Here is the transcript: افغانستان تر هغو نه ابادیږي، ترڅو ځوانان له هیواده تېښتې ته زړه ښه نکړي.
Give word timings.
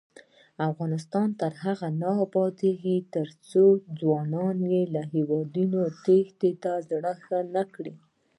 افغانستان 0.69 1.27
تر 1.41 1.51
هغو 1.63 1.89
نه 2.01 2.09
ابادیږي، 2.25 2.97
ترڅو 3.15 3.65
ځوانان 3.99 4.55
له 4.93 5.01
هیواده 5.13 5.63
تېښتې 6.05 6.51
ته 6.63 6.71
زړه 6.89 7.11
ښه 7.23 7.37
نکړي. 7.55 7.93